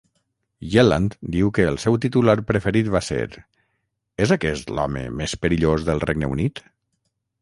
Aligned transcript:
Yelland 0.75 1.15
diu 1.35 1.51
que 1.57 1.67
el 1.71 1.77
seu 1.83 1.97
titular 2.07 2.35
preferit 2.51 2.89
va 2.95 3.03
ser 3.09 3.19
És 4.27 4.33
aquest 4.37 4.73
l'home 4.79 5.05
més 5.21 5.37
perillós 5.45 5.87
del 5.91 6.03
Regne 6.07 6.33
Unit? 6.37 6.65